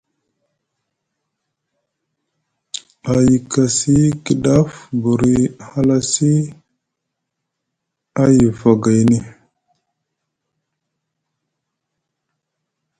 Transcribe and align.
A 3.11 3.13
yikasi 3.27 3.95
Kiɗaf 4.23 4.71
buri 5.01 5.35
a 5.49 5.63
halasi 5.71 6.31
a 8.21 8.23
yiva 8.35 8.71
gayni. 8.83 9.17